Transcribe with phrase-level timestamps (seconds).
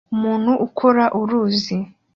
[0.15, 1.75] Umuntu ukora uruzi